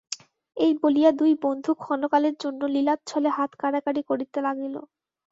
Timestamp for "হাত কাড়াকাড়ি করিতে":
3.37-4.37